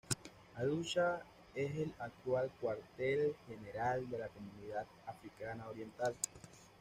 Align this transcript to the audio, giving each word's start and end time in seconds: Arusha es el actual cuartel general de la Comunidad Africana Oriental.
Arusha 0.57 1.21
es 1.53 1.75
el 1.75 1.93
actual 1.99 2.49
cuartel 2.59 3.35
general 3.47 4.09
de 4.09 4.17
la 4.17 4.29
Comunidad 4.29 4.87
Africana 5.05 5.67
Oriental. 5.69 6.15